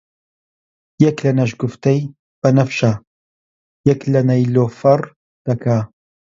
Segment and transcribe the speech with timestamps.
[1.05, 1.99] یەک لە نەشگوفتەی
[2.41, 2.93] بەنەفشە،
[3.89, 5.01] یەک لە نەیلۆفەڕ
[5.45, 5.77] دەکا